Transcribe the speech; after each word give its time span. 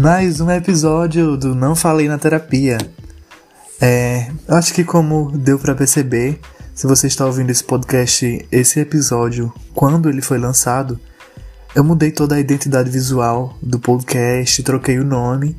Mais 0.00 0.40
um 0.40 0.50
episódio 0.50 1.36
do 1.36 1.54
Não 1.54 1.76
Falei 1.76 2.08
na 2.08 2.16
Terapia. 2.16 2.78
É, 3.78 4.32
acho 4.48 4.72
que 4.72 4.82
como 4.82 5.30
deu 5.30 5.58
para 5.58 5.74
perceber, 5.74 6.40
se 6.74 6.86
você 6.86 7.06
está 7.06 7.26
ouvindo 7.26 7.50
esse 7.50 7.62
podcast, 7.62 8.48
esse 8.50 8.80
episódio, 8.80 9.52
quando 9.74 10.08
ele 10.08 10.22
foi 10.22 10.38
lançado, 10.38 10.98
eu 11.74 11.84
mudei 11.84 12.10
toda 12.10 12.34
a 12.34 12.40
identidade 12.40 12.88
visual 12.88 13.54
do 13.60 13.78
podcast, 13.78 14.62
troquei 14.62 14.98
o 14.98 15.04
nome, 15.04 15.54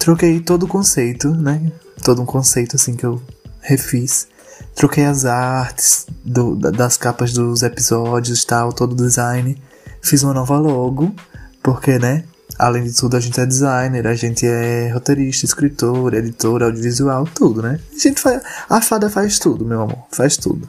troquei 0.00 0.40
todo 0.40 0.64
o 0.64 0.68
conceito, 0.68 1.30
né? 1.30 1.70
Todo 2.02 2.22
um 2.22 2.26
conceito 2.26 2.74
assim 2.74 2.96
que 2.96 3.06
eu 3.06 3.22
refiz. 3.60 4.26
Troquei 4.74 5.04
as 5.04 5.24
artes 5.24 6.08
do, 6.24 6.56
das 6.56 6.96
capas 6.96 7.32
dos 7.32 7.62
episódios 7.62 8.44
tal, 8.44 8.72
todo 8.72 8.94
o 8.94 8.96
design. 8.96 9.56
Fiz 10.02 10.24
uma 10.24 10.34
nova 10.34 10.58
logo, 10.58 11.14
porque, 11.62 12.00
né? 12.00 12.24
Além 12.60 12.84
de 12.84 12.94
tudo, 12.94 13.16
a 13.16 13.20
gente 13.20 13.40
é 13.40 13.46
designer, 13.46 14.06
a 14.06 14.14
gente 14.14 14.46
é 14.46 14.90
roteirista, 14.90 15.46
escritor, 15.46 16.12
editor, 16.12 16.62
audiovisual, 16.62 17.24
tudo, 17.24 17.62
né? 17.62 17.80
A 17.90 17.98
gente 17.98 18.20
faz. 18.20 18.42
A 18.68 18.82
fada 18.82 19.08
faz 19.08 19.38
tudo, 19.38 19.64
meu 19.64 19.80
amor. 19.80 20.04
Faz 20.12 20.36
tudo. 20.36 20.68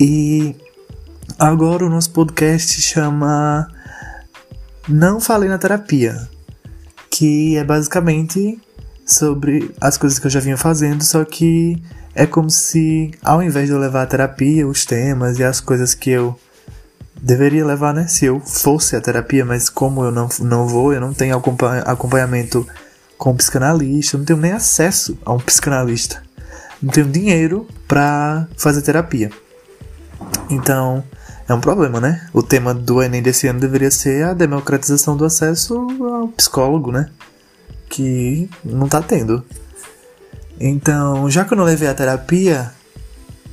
E 0.00 0.56
agora 1.38 1.84
o 1.84 1.90
nosso 1.90 2.10
podcast 2.12 2.80
chama 2.80 3.68
Não 4.88 5.20
Falei 5.20 5.50
na 5.50 5.58
Terapia. 5.58 6.16
Que 7.10 7.58
é 7.58 7.62
basicamente 7.62 8.58
sobre 9.04 9.74
as 9.78 9.98
coisas 9.98 10.18
que 10.18 10.28
eu 10.28 10.30
já 10.30 10.40
vinha 10.40 10.56
fazendo, 10.56 11.04
só 11.04 11.26
que 11.26 11.76
é 12.14 12.24
como 12.24 12.48
se, 12.48 13.10
ao 13.22 13.42
invés 13.42 13.66
de 13.66 13.74
eu 13.74 13.78
levar 13.78 14.04
a 14.04 14.06
terapia, 14.06 14.66
os 14.66 14.86
temas 14.86 15.38
e 15.38 15.44
as 15.44 15.60
coisas 15.60 15.94
que 15.94 16.08
eu 16.08 16.40
deveria 17.20 17.64
levar, 17.64 17.92
né? 17.92 18.06
Se 18.06 18.26
eu 18.26 18.40
fosse 18.40 18.96
a 18.96 19.00
terapia, 19.00 19.44
mas 19.44 19.68
como 19.68 20.04
eu 20.04 20.10
não, 20.10 20.28
não 20.40 20.66
vou, 20.66 20.92
eu 20.92 21.00
não 21.00 21.12
tenho 21.12 21.40
acompanhamento 21.84 22.66
com 23.16 23.30
um 23.30 23.36
psicanalista, 23.36 24.16
eu 24.16 24.18
não 24.18 24.24
tenho 24.24 24.38
nem 24.38 24.52
acesso 24.52 25.18
a 25.24 25.32
um 25.32 25.38
psicanalista. 25.38 26.22
Não 26.80 26.90
tenho 26.90 27.08
dinheiro 27.08 27.66
para 27.88 28.46
fazer 28.56 28.82
terapia. 28.82 29.30
Então, 30.48 31.02
é 31.48 31.52
um 31.52 31.60
problema, 31.60 32.00
né? 32.00 32.28
O 32.32 32.42
tema 32.42 32.72
do 32.72 33.02
Enem 33.02 33.22
desse 33.22 33.48
ano 33.48 33.58
deveria 33.58 33.90
ser 33.90 34.24
a 34.24 34.34
democratização 34.34 35.16
do 35.16 35.24
acesso 35.24 35.86
ao 36.00 36.28
psicólogo, 36.28 36.92
né? 36.92 37.10
Que 37.88 38.48
não 38.64 38.88
tá 38.88 39.02
tendo. 39.02 39.44
Então, 40.60 41.28
já 41.28 41.44
que 41.44 41.52
eu 41.52 41.56
não 41.56 41.64
levei 41.64 41.88
a 41.88 41.94
terapia, 41.94 42.72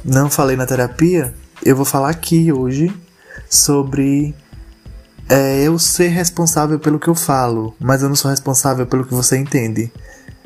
não 0.04 0.30
falei 0.30 0.56
na 0.56 0.66
terapia, 0.66 1.34
eu 1.64 1.76
vou 1.76 1.86
falar 1.86 2.10
aqui 2.10 2.52
hoje 2.52 2.94
sobre 3.50 4.36
é, 5.30 5.64
eu 5.64 5.80
ser 5.80 6.10
responsável 6.10 6.80
pelo 6.80 7.00
que 7.00 7.08
eu 7.08 7.16
falo, 7.16 7.76
mas 7.80 8.02
eu 8.02 8.10
não 8.10 8.16
sou 8.16 8.30
responsável 8.30 8.86
pelo 8.86 9.06
que 9.06 9.14
você 9.14 9.38
entende. 9.38 9.92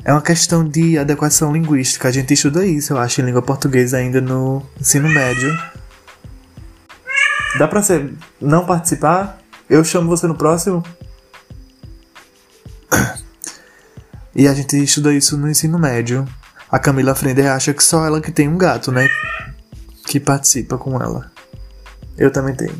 É 0.04 0.12
uma 0.12 0.22
questão 0.22 0.64
de 0.66 0.98
adequação 0.98 1.52
linguística. 1.52 2.08
A 2.08 2.12
gente 2.12 2.32
estuda 2.32 2.64
isso, 2.64 2.94
eu 2.94 2.98
acho, 2.98 3.20
em 3.20 3.24
língua 3.24 3.42
portuguesa 3.42 3.98
ainda 3.98 4.20
no 4.20 4.62
ensino 4.80 5.08
médio. 5.08 5.52
Dá 7.58 7.68
pra 7.68 7.82
você 7.82 8.10
não 8.40 8.64
participar? 8.64 9.38
Eu 9.68 9.84
chamo 9.84 10.08
você 10.08 10.26
no 10.26 10.34
próximo? 10.34 10.82
E 14.34 14.46
a 14.48 14.54
gente 14.54 14.82
estuda 14.82 15.12
isso 15.12 15.36
no 15.36 15.50
ensino 15.50 15.78
médio. 15.78 16.26
A 16.70 16.78
Camila 16.78 17.14
Frender 17.14 17.50
acha 17.50 17.74
que 17.74 17.82
só 17.82 18.06
ela 18.06 18.20
que 18.20 18.30
tem 18.30 18.48
um 18.48 18.56
gato, 18.56 18.92
né? 18.92 19.08
Que 20.06 20.20
participa 20.20 20.78
com 20.78 20.94
ela. 21.02 21.30
Eu 22.16 22.30
também 22.30 22.54
tenho. 22.54 22.72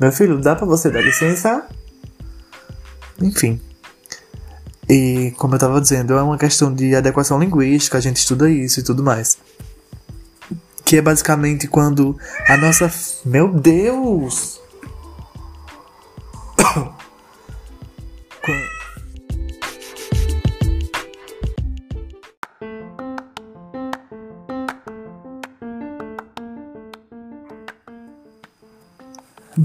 Meu 0.00 0.10
filho, 0.10 0.38
dá 0.38 0.56
pra 0.56 0.66
você 0.66 0.90
dar 0.90 1.02
licença? 1.02 1.66
Enfim. 3.20 3.60
E 4.88 5.32
como 5.36 5.54
eu 5.54 5.58
tava 5.58 5.80
dizendo, 5.80 6.14
é 6.14 6.22
uma 6.22 6.38
questão 6.38 6.74
de 6.74 6.96
adequação 6.96 7.38
linguística, 7.38 7.98
a 7.98 8.00
gente 8.00 8.16
estuda 8.16 8.50
isso 8.50 8.80
e 8.80 8.82
tudo 8.82 9.04
mais. 9.04 9.36
Que 10.84 10.96
é 10.96 11.02
basicamente 11.02 11.68
quando 11.68 12.18
a 12.48 12.56
nossa. 12.56 12.90
Meu 13.24 13.52
Deus! 13.52 14.58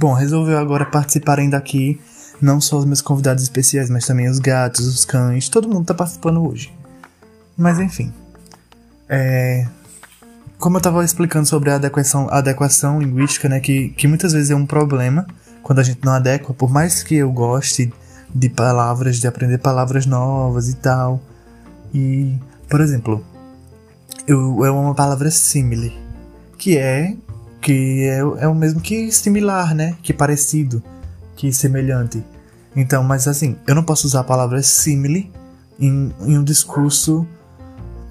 Bom, 0.05 0.13
resolveu 0.13 0.59
agora 0.59 0.85
participarem 0.85 1.49
daqui 1.49 1.99
não 2.39 2.61
só 2.61 2.77
os 2.77 2.85
meus 2.85 3.01
convidados 3.01 3.41
especiais, 3.41 3.89
mas 3.89 4.05
também 4.05 4.29
os 4.29 4.37
gatos, 4.37 4.85
os 4.85 5.03
cães, 5.03 5.49
todo 5.49 5.67
mundo 5.67 5.87
tá 5.87 5.95
participando 5.95 6.47
hoje. 6.47 6.71
Mas 7.57 7.79
enfim. 7.79 8.13
É, 9.09 9.67
como 10.59 10.77
eu 10.77 10.81
tava 10.81 11.03
explicando 11.03 11.47
sobre 11.47 11.71
a 11.71 11.77
adequação, 11.77 12.27
a 12.29 12.37
adequação 12.37 12.99
linguística, 12.99 13.49
né, 13.49 13.59
que, 13.59 13.89
que 13.97 14.07
muitas 14.07 14.31
vezes 14.31 14.51
é 14.51 14.55
um 14.55 14.67
problema 14.67 15.25
quando 15.63 15.79
a 15.79 15.83
gente 15.83 16.05
não 16.05 16.13
adequa, 16.13 16.53
por 16.53 16.69
mais 16.69 17.01
que 17.01 17.15
eu 17.15 17.31
goste 17.31 17.91
de 18.29 18.47
palavras, 18.47 19.19
de 19.19 19.25
aprender 19.25 19.57
palavras 19.57 20.05
novas 20.05 20.69
e 20.69 20.75
tal. 20.75 21.19
E, 21.91 22.37
por 22.69 22.79
exemplo, 22.79 23.25
eu, 24.27 24.63
é 24.63 24.69
uma 24.69 24.93
palavra 24.93 25.31
simile, 25.31 25.97
que 26.59 26.77
é 26.77 27.15
que 27.65 28.03
é, 28.03 28.19
é 28.19 28.47
o 28.47 28.53
mesmo 28.53 28.79
que 28.79 29.11
similar, 29.11 29.73
né? 29.73 29.95
Que 30.03 30.13
parecido, 30.13 30.83
que 31.35 31.51
semelhante. 31.51 32.23
Então, 32.75 33.03
mas 33.03 33.27
assim, 33.27 33.55
eu 33.65 33.73
não 33.73 33.83
posso 33.83 34.05
usar 34.05 34.19
a 34.19 34.23
palavra 34.23 34.61
simile 34.61 35.31
em, 35.79 36.13
em 36.21 36.37
um 36.37 36.43
discurso 36.43 37.27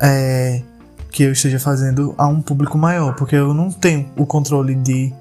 é, 0.01 0.61
que 1.09 1.23
eu 1.23 1.31
esteja 1.31 1.61
fazendo 1.61 2.17
a 2.19 2.27
um 2.27 2.43
público 2.43 2.77
maior, 2.77 3.15
porque 3.15 3.37
eu 3.37 3.55
não 3.55 3.71
tenho 3.71 4.11
o 4.17 4.27
controle 4.27 4.75
de, 4.75 5.13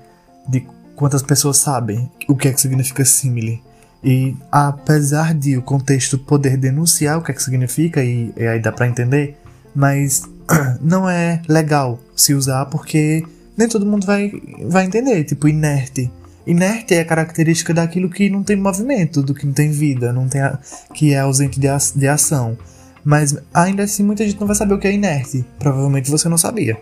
de 0.50 0.66
quantas 0.96 1.22
pessoas 1.22 1.58
sabem 1.58 2.10
o 2.28 2.36
que 2.36 2.48
é 2.48 2.54
que 2.54 2.60
significa 2.60 3.06
simile. 3.06 3.62
E 4.04 4.36
apesar 4.52 5.36
de 5.36 5.56
o 5.58 5.62
contexto 5.62 6.18
poder 6.18 6.58
denunciar 6.58 7.20
o 7.20 7.22
que 7.22 7.30
é 7.30 7.36
que 7.36 7.44
significa, 7.44 8.04
e, 8.04 8.34
e 8.36 8.48
aí 8.48 8.60
dá 8.60 8.72
para 8.72 8.88
entender, 8.88 9.38
mas 9.76 10.24
não 10.82 11.08
é 11.08 11.40
legal 11.48 12.00
se 12.16 12.34
usar 12.34 12.66
porque 12.66 13.24
nem 13.58 13.68
todo 13.68 13.86
mundo 13.86 14.06
vai, 14.06 14.32
vai 14.66 14.86
entender. 14.86 15.24
Tipo, 15.24 15.48
inerte. 15.48 16.12
Inerte 16.46 16.94
é 16.94 17.02
a 17.02 17.06
característica 17.06 17.74
daquilo 17.74 18.10
que 18.10 18.30
não 18.30 18.44
tem 18.44 18.56
movimento, 18.56 19.22
do 19.22 19.34
que 19.34 19.46
não 19.46 19.54
tem 19.54 19.72
vida, 19.72 20.12
não 20.12 20.28
tem 20.28 20.42
a, 20.42 20.60
que 20.94 21.14
é 21.14 21.20
ausente 21.20 21.60
de, 21.60 21.68
a, 21.68 21.78
de 21.96 22.08
ação. 22.08 22.58
Mas 23.04 23.38
ainda 23.54 23.84
assim 23.84 24.04
muita 24.04 24.26
gente 24.26 24.40
não 24.40 24.48
vai 24.48 24.56
saber 24.56 24.74
o 24.74 24.80
que 24.80 24.88
é 24.88 24.94
inerte. 24.94 25.46
Provavelmente 25.60 26.12
você 26.12 26.28
não 26.28 26.38
sabia. 26.38 26.78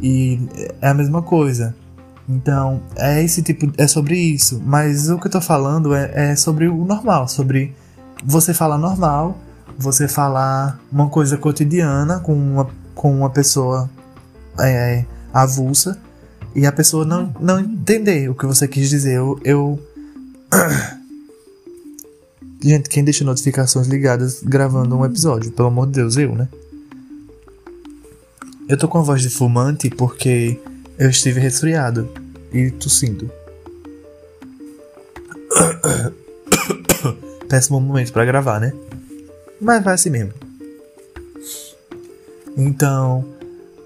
E 0.00 0.38
é 0.80 0.88
a 0.88 0.94
mesma 0.94 1.22
coisa. 1.22 1.74
Então, 2.28 2.82
é 2.96 3.22
esse 3.22 3.42
tipo. 3.42 3.72
É 3.76 3.86
sobre 3.86 4.16
isso. 4.16 4.62
Mas 4.64 5.08
o 5.08 5.18
que 5.18 5.26
eu 5.26 5.30
tô 5.30 5.40
falando 5.40 5.94
é, 5.94 6.32
é 6.32 6.36
sobre 6.36 6.68
o 6.68 6.84
normal, 6.84 7.26
sobre 7.26 7.74
você 8.22 8.52
falar 8.52 8.76
normal, 8.76 9.38
você 9.78 10.06
falar 10.06 10.78
uma 10.92 11.08
coisa 11.08 11.38
cotidiana 11.38 12.20
com 12.20 12.34
uma, 12.34 12.68
com 12.94 13.12
uma 13.12 13.30
pessoa. 13.30 13.88
É, 14.60 15.04
avulsa 15.42 15.98
e 16.54 16.66
a 16.66 16.72
pessoa 16.72 17.04
não, 17.04 17.34
não 17.40 17.60
entender 17.60 18.28
o 18.28 18.34
que 18.34 18.46
você 18.46 18.66
quis 18.66 18.88
dizer. 18.88 19.16
Eu. 19.16 19.40
eu... 19.44 19.78
Gente, 22.60 22.88
quem 22.88 23.04
deixa 23.04 23.24
notificações 23.24 23.86
ligadas 23.86 24.42
gravando 24.42 24.96
um 24.96 25.04
episódio? 25.04 25.52
Pelo 25.52 25.68
amor 25.68 25.86
de 25.86 25.92
Deus, 25.92 26.16
eu, 26.16 26.34
né? 26.34 26.48
Eu 28.68 28.76
tô 28.76 28.88
com 28.88 28.98
a 28.98 29.02
voz 29.02 29.22
de 29.22 29.30
fumante 29.30 29.88
porque 29.88 30.60
eu 30.98 31.08
estive 31.08 31.38
resfriado 31.38 32.12
e 32.52 32.72
tossindo. 32.72 33.30
Péssimo 37.48 37.80
momento 37.80 38.12
para 38.12 38.24
gravar, 38.24 38.60
né? 38.60 38.72
Mas 39.60 39.84
vai 39.84 39.94
assim 39.94 40.10
mesmo. 40.10 40.34
Então, 42.56 43.24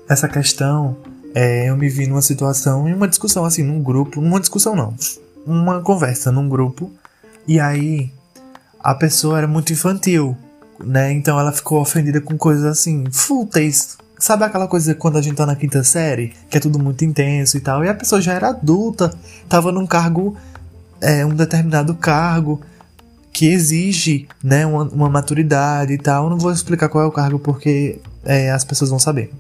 essa 0.09 0.27
questão 0.29 0.97
é, 1.35 1.69
eu 1.69 1.77
me 1.77 1.89
vi 1.89 2.07
numa 2.07 2.23
situação, 2.23 2.89
em 2.89 2.95
uma 2.95 3.09
discussão 3.09 3.45
assim, 3.45 3.63
num 3.63 3.83
grupo, 3.83 4.21
numa 4.21 4.41
discussão 4.41 4.75
não, 4.75 4.95
uma 5.47 5.81
conversa 5.81 6.31
num 6.31 6.49
grupo, 6.49 6.91
e 7.47 7.59
aí 7.59 8.11
a 8.83 8.95
pessoa 8.95 9.39
era 9.39 9.47
muito 9.47 9.73
infantil, 9.73 10.37
né? 10.83 11.13
Então 11.13 11.39
ela 11.39 11.53
ficou 11.53 11.81
ofendida 11.81 12.21
com 12.21 12.37
coisas 12.37 12.65
assim, 12.65 13.05
fúteis. 13.11 13.97
Sabe 14.19 14.45
aquela 14.45 14.69
coisa 14.69 14.95
quando 14.95 15.19
a 15.19 15.23
gente 15.23 15.37
tá 15.37 15.47
na 15.47 15.57
quinta 15.57 15.83
série, 15.83 16.33
que 16.49 16.57
é 16.57 16.61
tudo 16.61 16.79
muito 16.79 17.05
intenso 17.05 17.57
e 17.57 17.61
tal, 17.61 17.85
e 17.85 17.89
a 17.89 17.95
pessoa 17.95 18.21
já 18.21 18.35
era 18.35 18.49
adulta, 18.51 19.13
tava 19.49 19.73
num 19.73 19.87
cargo, 19.87 20.37
é, 21.01 21.27
um 21.27 21.35
determinado 21.35 21.95
cargo, 21.95 22.61
que 23.33 23.47
exige 23.47 24.29
né, 24.45 24.67
uma, 24.67 24.85
uma, 24.85 25.09
maturidade 25.09 25.93
e 25.95 25.99
tal. 25.99 26.25
Eu 26.25 26.31
não 26.31 26.39
vou 26.39 26.53
explicar 26.53 26.89
qual 26.89 27.03
é 27.03 27.07
o 27.07 27.11
cargo 27.11 27.39
porque 27.39 27.99
é, 28.25 28.51
as 28.51 28.65
pessoas 28.65 28.91
vão 28.91 28.99
saber. 28.99 29.33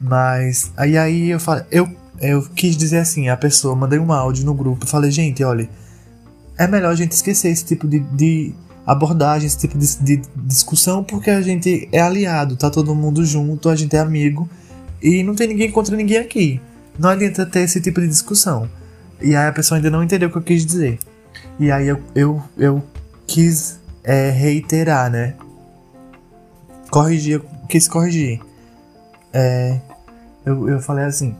Mas 0.00 0.72
aí 0.76 0.96
aí 0.96 1.30
eu 1.30 1.38
falei, 1.38 1.64
eu, 1.70 1.88
eu 2.20 2.42
quis 2.54 2.76
dizer 2.76 2.98
assim, 2.98 3.28
a 3.28 3.36
pessoa, 3.36 3.76
mandei 3.76 3.98
um 3.98 4.10
áudio 4.12 4.46
no 4.46 4.54
grupo, 4.54 4.86
falei, 4.86 5.10
gente, 5.10 5.44
olha, 5.44 5.68
é 6.56 6.66
melhor 6.66 6.92
a 6.92 6.94
gente 6.94 7.12
esquecer 7.12 7.50
esse 7.50 7.64
tipo 7.64 7.86
de, 7.86 7.98
de 7.98 8.54
abordagem, 8.86 9.46
esse 9.46 9.58
tipo 9.58 9.76
de, 9.76 9.96
de, 9.98 10.22
discussão, 10.36 11.04
porque 11.04 11.30
a 11.30 11.42
gente 11.42 11.88
é 11.92 12.00
aliado, 12.00 12.56
tá 12.56 12.70
todo 12.70 12.94
mundo 12.94 13.24
junto, 13.24 13.68
a 13.68 13.76
gente 13.76 13.94
é 13.94 13.98
amigo 13.98 14.48
e 15.02 15.22
não 15.22 15.34
tem 15.34 15.48
ninguém 15.48 15.70
contra 15.70 15.94
ninguém 15.94 16.18
aqui. 16.18 16.60
Não 16.98 17.10
adianta 17.10 17.46
ter 17.46 17.60
esse 17.60 17.80
tipo 17.80 18.00
de 18.00 18.08
discussão. 18.08 18.68
E 19.20 19.36
aí 19.36 19.48
a 19.48 19.52
pessoa 19.52 19.78
ainda 19.78 19.90
não 19.90 20.02
entendeu 20.02 20.28
o 20.28 20.32
que 20.32 20.38
eu 20.38 20.42
quis 20.42 20.64
dizer. 20.64 20.98
E 21.58 21.70
aí 21.70 21.88
eu, 21.88 22.00
eu, 22.14 22.42
eu 22.56 22.82
quis 23.26 23.78
é, 24.02 24.30
reiterar, 24.30 25.10
né? 25.10 25.34
Corrigir, 26.90 27.34
eu 27.34 27.44
quis 27.68 27.86
corrigir. 27.86 28.40
É, 29.32 29.78
eu, 30.44 30.68
eu 30.68 30.80
falei 30.80 31.04
assim. 31.04 31.34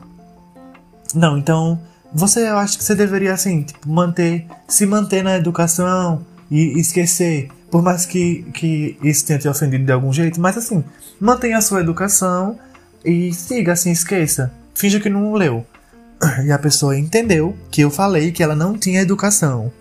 Não, 1.13 1.37
então 1.37 1.79
você 2.13 2.49
eu 2.49 2.57
acho 2.57 2.77
que 2.77 2.83
você 2.83 2.93
deveria 2.93 3.33
assim, 3.33 3.63
tipo, 3.63 3.89
manter, 3.89 4.45
se 4.67 4.85
manter 4.85 5.23
na 5.23 5.37
educação 5.37 6.25
e 6.49 6.79
esquecer, 6.79 7.49
por 7.69 7.81
mais 7.81 8.05
que, 8.05 8.43
que 8.53 8.97
isso 9.01 9.25
tenha 9.25 9.39
te 9.39 9.47
ofendido 9.47 9.85
de 9.85 9.91
algum 9.91 10.11
jeito, 10.11 10.41
mas 10.41 10.57
assim, 10.57 10.83
mantenha 11.19 11.57
a 11.57 11.61
sua 11.61 11.79
educação 11.79 12.59
e 13.03 13.33
siga 13.33 13.73
assim, 13.73 13.91
esqueça. 13.91 14.51
Finja 14.75 14.99
que 14.99 15.09
não 15.09 15.33
leu. 15.33 15.65
E 16.45 16.51
a 16.51 16.59
pessoa 16.59 16.97
entendeu 16.97 17.55
que 17.71 17.81
eu 17.81 17.89
falei 17.89 18.31
que 18.31 18.43
ela 18.43 18.55
não 18.55 18.77
tinha 18.77 19.01
educação 19.01 19.71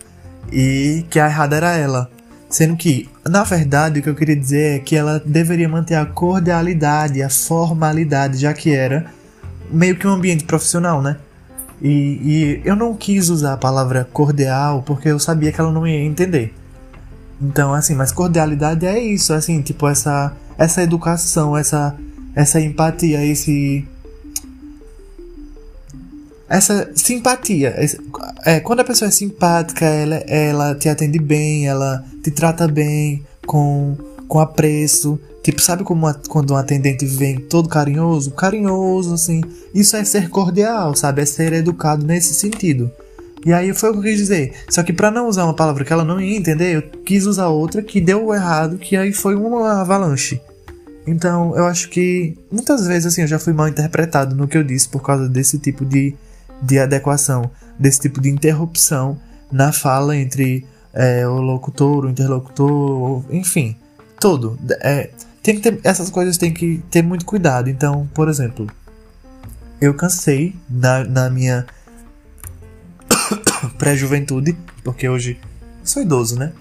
e 0.52 1.04
que 1.10 1.18
a 1.18 1.26
errada 1.26 1.56
era 1.56 1.76
ela. 1.76 2.10
Sendo 2.50 2.76
que, 2.76 3.08
na 3.24 3.44
verdade, 3.44 4.00
o 4.00 4.02
que 4.02 4.08
eu 4.08 4.14
queria 4.14 4.34
dizer 4.34 4.76
é 4.76 4.78
que 4.80 4.96
ela 4.96 5.22
deveria 5.24 5.68
manter 5.68 5.94
a 5.94 6.04
cordialidade, 6.04 7.22
a 7.22 7.30
formalidade, 7.30 8.38
já 8.38 8.52
que 8.52 8.74
era 8.74 9.06
meio 9.70 9.96
que 9.96 10.04
um 10.04 10.10
ambiente 10.10 10.42
profissional, 10.42 11.00
né? 11.00 11.16
E, 11.80 11.88
e, 11.88 12.60
eu 12.64 12.74
não 12.74 12.92
quis 12.94 13.28
usar 13.28 13.54
a 13.54 13.56
palavra 13.56 14.06
cordial 14.12 14.82
porque 14.82 15.08
eu 15.08 15.18
sabia 15.20 15.52
que 15.52 15.60
ela 15.60 15.70
não 15.70 15.86
ia 15.86 16.04
entender. 16.04 16.52
Então, 17.40 17.72
assim, 17.72 17.94
mas 17.94 18.10
cordialidade 18.10 18.84
é 18.84 18.98
isso, 18.98 19.32
assim, 19.32 19.62
tipo, 19.62 19.86
essa, 19.86 20.32
essa 20.58 20.82
educação, 20.82 21.56
essa, 21.56 21.96
essa 22.34 22.60
empatia, 22.60 23.24
esse 23.24 23.86
essa 26.50 26.90
simpatia. 26.96 27.76
É, 28.44 28.60
quando 28.60 28.80
a 28.80 28.84
pessoa 28.84 29.08
é 29.08 29.12
simpática, 29.12 29.84
ela, 29.84 30.16
ela 30.26 30.74
te 30.74 30.88
atende 30.88 31.18
bem, 31.18 31.66
ela 31.66 32.04
te 32.22 32.30
trata 32.30 32.66
bem, 32.66 33.24
com, 33.46 33.96
com 34.26 34.40
apreço. 34.40 35.20
Tipo, 35.42 35.60
sabe 35.60 35.84
como 35.84 36.12
quando 36.28 36.52
um 36.52 36.56
atendente 36.56 37.04
vem 37.06 37.38
todo 37.38 37.68
carinhoso? 37.68 38.30
Carinhoso, 38.32 39.14
assim. 39.14 39.42
Isso 39.74 39.96
é 39.96 40.04
ser 40.04 40.28
cordial, 40.28 40.94
sabe? 40.94 41.22
É 41.22 41.26
ser 41.26 41.52
educado 41.52 42.06
nesse 42.06 42.34
sentido. 42.34 42.90
E 43.44 43.52
aí 43.52 43.72
foi 43.72 43.90
o 43.90 43.92
que 43.94 43.98
eu 43.98 44.02
quis 44.02 44.18
dizer. 44.18 44.52
Só 44.68 44.82
que 44.82 44.92
para 44.92 45.10
não 45.10 45.28
usar 45.28 45.44
uma 45.44 45.54
palavra 45.54 45.84
que 45.84 45.92
ela 45.92 46.04
não 46.04 46.20
ia 46.20 46.36
entender, 46.36 46.76
eu 46.76 46.82
quis 47.04 47.26
usar 47.26 47.48
outra 47.48 47.82
que 47.82 48.00
deu 48.00 48.32
errado, 48.34 48.76
que 48.76 48.96
aí 48.96 49.12
foi 49.12 49.34
uma 49.34 49.80
avalanche. 49.80 50.40
Então, 51.06 51.56
eu 51.56 51.64
acho 51.64 51.88
que 51.88 52.36
muitas 52.52 52.86
vezes 52.86 53.06
assim 53.06 53.22
eu 53.22 53.26
já 53.26 53.38
fui 53.38 53.54
mal 53.54 53.66
interpretado 53.66 54.36
no 54.36 54.46
que 54.46 54.58
eu 54.58 54.62
disse 54.62 54.88
por 54.88 55.02
causa 55.02 55.28
desse 55.28 55.58
tipo 55.58 55.84
de 55.84 56.14
de 56.62 56.78
adequação, 56.78 57.50
desse 57.80 58.00
tipo 58.00 58.20
de 58.20 58.28
interrupção 58.28 59.18
na 59.50 59.72
fala 59.72 60.14
entre 60.14 60.66
é, 60.92 61.26
o 61.26 61.40
locutor, 61.40 62.04
o 62.04 62.10
interlocutor, 62.10 63.24
enfim, 63.30 63.74
todo. 64.20 64.58
É, 64.82 65.10
tem 65.42 65.56
que 65.56 65.62
ter, 65.62 65.80
essas 65.82 66.10
coisas 66.10 66.36
tem 66.36 66.52
que 66.52 66.82
ter 66.90 67.02
muito 67.02 67.24
cuidado. 67.24 67.70
Então, 67.70 68.06
por 68.14 68.28
exemplo, 68.28 68.66
eu 69.80 69.94
cansei 69.94 70.54
na, 70.68 71.04
na 71.04 71.30
minha 71.30 71.66
pré-juventude, 73.78 74.56
porque 74.84 75.08
hoje 75.08 75.40
sou 75.82 76.02
idoso, 76.02 76.38
né? 76.38 76.52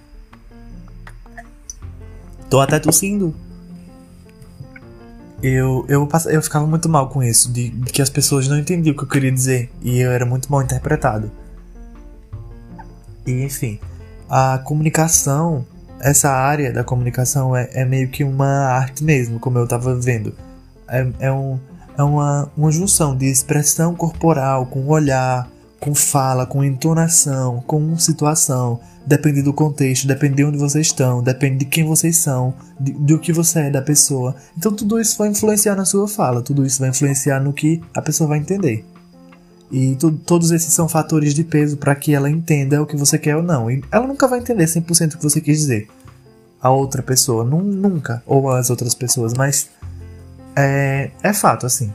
Tô 2.49 2.61
até 2.61 2.79
tossindo 2.79 3.35
eu, 5.41 5.85
eu, 5.87 6.07
eu 6.25 6.41
ficava 6.41 6.67
muito 6.67 6.89
mal 6.89 7.09
com 7.09 7.23
isso, 7.23 7.51
de, 7.51 7.69
de, 7.69 7.91
que 7.91 8.01
as 8.01 8.09
pessoas 8.09 8.47
não 8.47 8.57
entendiam 8.57 8.93
o 8.93 8.97
que 8.97 9.03
eu 9.03 9.07
queria 9.07 9.31
dizer 9.31 9.69
e 9.81 9.99
eu 9.99 10.11
era 10.11 10.25
muito 10.25 10.51
mal 10.51 10.61
interpretado. 10.61 11.31
E 13.25 13.43
enfim, 13.43 13.79
a 14.29 14.59
comunicação, 14.59 15.65
essa 15.99 16.29
área 16.29 16.73
da 16.73 16.83
comunicação 16.83 17.55
é, 17.55 17.69
é 17.73 17.85
meio 17.85 18.09
que 18.09 18.23
uma 18.23 18.47
arte 18.47 19.03
mesmo, 19.03 19.39
como 19.39 19.57
eu 19.57 19.63
estava 19.63 19.95
vendo. 19.95 20.35
É, 20.87 21.07
é, 21.19 21.31
um, 21.31 21.59
é 21.97 22.03
uma, 22.03 22.51
uma 22.57 22.71
junção 22.71 23.15
de 23.15 23.25
expressão 23.25 23.95
corporal 23.95 24.65
com 24.65 24.87
olhar, 24.87 25.47
com 25.79 25.95
fala, 25.95 26.45
com 26.45 26.63
entonação, 26.63 27.63
com 27.65 27.97
situação, 27.97 28.79
depende 29.05 29.41
do 29.41 29.53
contexto, 29.53 30.07
depende 30.07 30.35
de 30.35 30.43
onde 30.43 30.57
vocês 30.57 30.87
estão, 30.87 31.23
depende 31.23 31.59
de 31.59 31.65
quem 31.65 31.85
vocês 31.85 32.17
são, 32.17 32.53
de, 32.79 32.91
do 32.91 33.17
que 33.17 33.31
você 33.31 33.61
é 33.61 33.69
da 33.69 33.81
pessoa. 33.81 34.35
Então 34.57 34.73
tudo 34.73 34.99
isso 34.99 35.17
vai 35.17 35.29
influenciar 35.29 35.75
na 35.75 35.85
sua 35.85 36.07
fala, 36.07 36.41
tudo 36.41 36.65
isso 36.65 36.79
vai 36.79 36.89
influenciar 36.89 37.39
no 37.39 37.53
que 37.53 37.81
a 37.93 38.01
pessoa 38.01 38.27
vai 38.27 38.39
entender. 38.39 38.85
E 39.71 39.95
tu, 39.95 40.11
todos 40.11 40.51
esses 40.51 40.73
são 40.73 40.89
fatores 40.89 41.33
de 41.33 41.43
peso 41.43 41.77
para 41.77 41.95
que 41.95 42.13
ela 42.13 42.29
entenda 42.29 42.81
o 42.81 42.85
que 42.85 42.97
você 42.97 43.17
quer 43.17 43.35
ou 43.35 43.43
não. 43.43 43.69
E 43.69 43.83
ela 43.91 44.07
nunca 44.07 44.27
vai 44.27 44.39
entender 44.39 44.65
100% 44.65 45.13
o 45.13 45.17
que 45.17 45.23
você 45.23 45.39
quis 45.39 45.59
dizer. 45.59 45.87
A 46.61 46.71
outra 46.71 47.03
pessoa, 47.03 47.43
nunca. 47.43 48.23
Ou 48.25 48.49
as 48.49 48.71
outras 48.71 48.95
pessoas, 48.95 49.33
mas 49.33 49.69
é, 50.55 51.11
é 51.21 51.33
fato, 51.33 51.67
assim. 51.67 51.93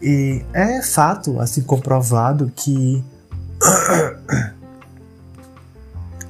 E 0.00 0.42
é 0.52 0.80
fato, 0.80 1.40
assim, 1.40 1.60
comprovado 1.62 2.52
que 2.54 3.02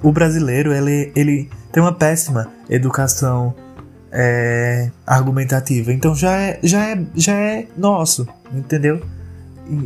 o 0.02 0.12
brasileiro 0.12 0.72
ele, 0.72 1.12
ele 1.14 1.50
tem 1.72 1.82
uma 1.82 1.92
péssima 1.92 2.48
educação 2.68 3.54
é, 4.10 4.90
argumentativa. 5.06 5.92
Então 5.92 6.14
já 6.14 6.32
é, 6.32 6.58
já 6.62 6.84
é, 6.84 7.06
já 7.14 7.34
é 7.34 7.66
nosso, 7.76 8.26
entendeu? 8.52 9.02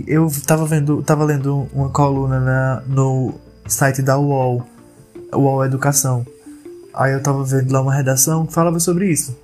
Eu 0.06 0.30
tava 0.46 0.64
vendo, 0.64 1.02
tava 1.02 1.24
lendo 1.24 1.68
uma 1.72 1.88
coluna 1.88 2.38
na, 2.38 2.82
no 2.86 3.34
site 3.66 4.00
da 4.00 4.16
UOL, 4.18 4.64
UOL 5.34 5.64
Educação. 5.64 6.24
Aí 6.94 7.12
eu 7.12 7.22
tava 7.22 7.42
vendo 7.42 7.72
lá 7.72 7.80
uma 7.80 7.94
redação 7.94 8.46
que 8.46 8.52
falava 8.52 8.78
sobre 8.78 9.10
isso. 9.10 9.36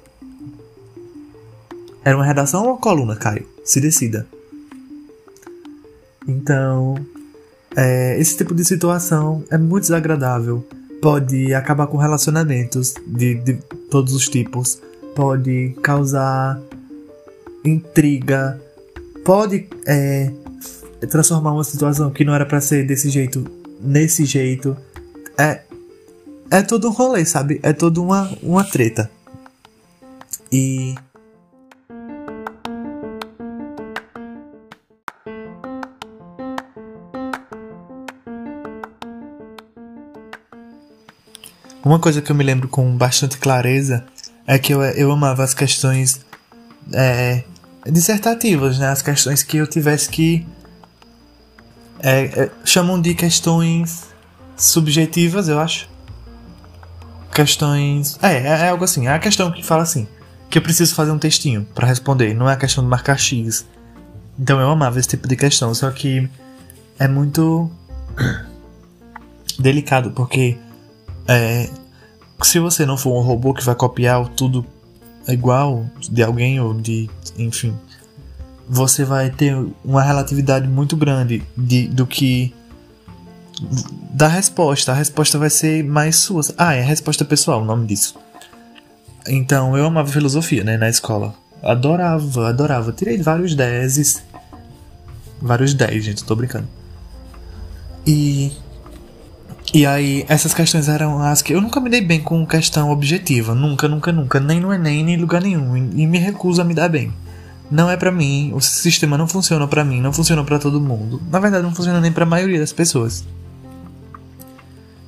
Era 2.04 2.16
uma 2.16 2.24
redação 2.24 2.62
ou 2.62 2.68
uma 2.70 2.78
coluna, 2.78 3.16
Caio? 3.16 3.46
Se 3.64 3.80
decida. 3.80 4.26
Então, 6.26 6.94
é, 7.80 8.18
esse 8.18 8.36
tipo 8.36 8.52
de 8.56 8.64
situação 8.64 9.44
é 9.50 9.56
muito 9.56 9.82
desagradável. 9.82 10.66
Pode 11.00 11.54
acabar 11.54 11.86
com 11.86 11.96
relacionamentos 11.96 12.94
de, 13.06 13.34
de 13.34 13.54
todos 13.88 14.12
os 14.14 14.28
tipos. 14.28 14.80
Pode 15.14 15.76
causar 15.80 16.60
intriga. 17.64 18.60
Pode 19.24 19.68
é, 19.86 20.32
transformar 21.08 21.52
uma 21.52 21.62
situação 21.62 22.10
que 22.10 22.24
não 22.24 22.34
era 22.34 22.44
para 22.44 22.60
ser 22.60 22.84
desse 22.84 23.10
jeito 23.10 23.44
nesse 23.80 24.24
jeito. 24.24 24.76
É, 25.38 25.60
é 26.50 26.62
todo 26.62 26.88
um 26.88 26.90
rolê, 26.90 27.24
sabe? 27.24 27.60
É 27.62 27.72
toda 27.72 28.00
uma, 28.00 28.28
uma 28.42 28.64
treta. 28.64 29.08
E 30.50 30.96
Uma 41.88 41.98
coisa 41.98 42.20
que 42.20 42.30
eu 42.30 42.36
me 42.36 42.44
lembro 42.44 42.68
com 42.68 42.94
bastante 42.94 43.38
clareza 43.38 44.04
é 44.46 44.58
que 44.58 44.74
eu, 44.74 44.82
eu 44.82 45.10
amava 45.10 45.42
as 45.42 45.54
questões 45.54 46.20
é, 46.92 47.44
dissertativas, 47.86 48.78
né? 48.78 48.88
As 48.88 49.00
questões 49.00 49.42
que 49.42 49.56
eu 49.56 49.66
tivesse 49.66 50.10
que. 50.10 50.46
É, 52.00 52.24
é, 52.24 52.50
chamam 52.62 53.00
de 53.00 53.14
questões 53.14 54.04
subjetivas, 54.54 55.48
eu 55.48 55.58
acho. 55.58 55.88
Questões. 57.32 58.18
É, 58.20 58.34
é, 58.34 58.46
é, 58.48 58.68
algo 58.68 58.84
assim. 58.84 59.06
É 59.06 59.14
a 59.14 59.18
questão 59.18 59.50
que 59.50 59.64
fala 59.64 59.82
assim: 59.82 60.06
que 60.50 60.58
eu 60.58 60.62
preciso 60.62 60.94
fazer 60.94 61.10
um 61.10 61.18
textinho 61.18 61.66
para 61.74 61.86
responder, 61.86 62.34
não 62.34 62.50
é 62.50 62.52
a 62.52 62.56
questão 62.56 62.84
de 62.84 62.90
marcar 62.90 63.18
X. 63.18 63.64
Então 64.38 64.60
eu 64.60 64.68
amava 64.68 65.00
esse 65.00 65.08
tipo 65.08 65.26
de 65.26 65.36
questão, 65.36 65.74
só 65.74 65.90
que 65.90 66.28
é 66.98 67.08
muito 67.08 67.70
delicado, 69.58 70.10
porque 70.10 70.58
é, 71.28 71.68
se 72.42 72.58
você 72.58 72.86
não 72.86 72.96
for 72.96 73.12
um 73.18 73.20
robô 73.20 73.52
que 73.52 73.62
vai 73.62 73.74
copiar 73.74 74.26
tudo 74.30 74.64
igual 75.28 75.84
de 76.00 76.22
alguém 76.22 76.58
ou 76.58 76.72
de. 76.72 77.08
enfim. 77.36 77.76
Você 78.66 79.04
vai 79.04 79.30
ter 79.30 79.56
uma 79.84 80.02
relatividade 80.02 80.66
muito 80.66 80.96
grande 80.96 81.42
de, 81.56 81.86
do 81.88 82.06
que. 82.06 82.54
da 84.10 84.28
resposta. 84.28 84.92
A 84.92 84.94
resposta 84.94 85.38
vai 85.38 85.50
ser 85.50 85.84
mais 85.84 86.16
sua. 86.16 86.42
Ah, 86.56 86.74
é 86.74 86.82
a 86.82 86.84
resposta 86.84 87.24
pessoal, 87.24 87.62
o 87.62 87.64
nome 87.64 87.86
disso. 87.86 88.16
Então 89.26 89.76
eu 89.76 89.84
amava 89.84 90.10
filosofia, 90.10 90.64
né, 90.64 90.76
na 90.76 90.88
escola. 90.88 91.34
Adorava, 91.62 92.48
adorava. 92.48 92.92
Tirei 92.92 93.18
vários 93.18 93.54
10. 93.54 94.24
Vários 95.40 95.74
10, 95.74 96.04
gente, 96.04 96.24
tô 96.24 96.34
brincando. 96.34 96.68
E 98.06 98.52
E 99.72 99.84
aí, 99.84 100.24
essas 100.28 100.54
questões 100.54 100.88
eram 100.88 101.20
as 101.20 101.42
que 101.42 101.52
eu 101.52 101.60
nunca 101.60 101.78
me 101.78 101.90
dei 101.90 102.00
bem 102.00 102.20
com 102.20 102.46
questão 102.46 102.90
objetiva. 102.90 103.54
Nunca, 103.54 103.86
nunca, 103.86 104.10
nunca. 104.10 104.40
Nem 104.40 104.60
no 104.60 104.72
Enem, 104.72 105.04
nem 105.04 105.14
em 105.14 105.20
lugar 105.20 105.42
nenhum. 105.42 105.76
E 105.76 106.06
me 106.06 106.18
recuso 106.18 106.62
a 106.62 106.64
me 106.64 106.74
dar 106.74 106.88
bem. 106.88 107.12
Não 107.70 107.90
é 107.90 107.96
para 107.96 108.10
mim, 108.10 108.50
o 108.54 108.60
sistema 108.62 109.18
não 109.18 109.28
funciona 109.28 109.68
para 109.68 109.84
mim, 109.84 110.00
não 110.00 110.10
funciona 110.10 110.42
para 110.42 110.58
todo 110.58 110.80
mundo. 110.80 111.20
Na 111.30 111.38
verdade, 111.38 111.62
não 111.62 111.74
funciona 111.74 112.00
nem 112.00 112.10
para 112.10 112.24
a 112.24 112.26
maioria 112.26 112.58
das 112.58 112.72
pessoas. 112.72 113.26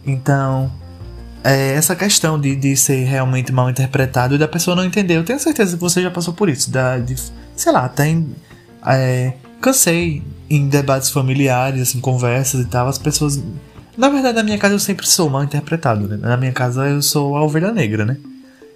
Então, 0.07 0.71
é 1.43 1.73
essa 1.73 1.97
questão 1.97 2.39
de, 2.39 2.55
de 2.55 2.77
ser 2.77 3.05
realmente 3.05 3.51
mal 3.51 3.71
interpretado 3.71 4.35
e 4.35 4.39
da 4.39 4.47
pessoa 4.47 4.77
não 4.77 4.85
entender. 4.85 5.17
Eu 5.17 5.25
tenho 5.25 5.39
certeza 5.41 5.75
que 5.75 5.81
você 5.81 6.03
já 6.03 6.11
passou 6.11 6.35
por 6.35 6.51
isso. 6.51 6.71
Da, 6.71 6.99
de, 6.99 7.17
sei 7.57 7.73
lá, 7.73 7.89
tem. 7.89 8.29
É, 8.87 9.33
cansei 9.61 10.23
em 10.51 10.69
debates 10.69 11.09
familiares, 11.11 11.81
assim, 11.81 12.01
conversas 12.01 12.61
e 12.61 12.67
tal, 12.67 12.89
as 12.89 12.99
pessoas 12.99 13.43
na 14.01 14.09
verdade, 14.09 14.35
na 14.35 14.43
minha 14.43 14.57
casa 14.57 14.75
eu 14.75 14.79
sempre 14.79 15.07
sou 15.07 15.29
mal 15.29 15.45
interpretado, 15.45 16.09
né? 16.09 16.17
Na 16.17 16.35
minha 16.35 16.53
casa 16.53 16.89
eu 16.89 17.03
sou 17.03 17.37
a 17.37 17.45
ovelha 17.45 17.71
negra, 17.71 18.07
né? 18.07 18.17